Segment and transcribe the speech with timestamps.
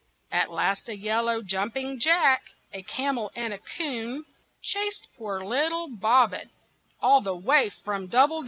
[0.31, 2.41] At last a yellow jumping jack,
[2.73, 4.25] A camel, and a coon,
[4.63, 6.49] Chased poor little Bobbin
[7.01, 8.39] All the way from Doubbledoon.